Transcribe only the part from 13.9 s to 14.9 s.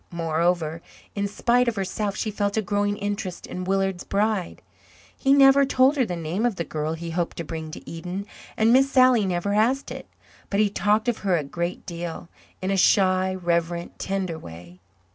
tender way.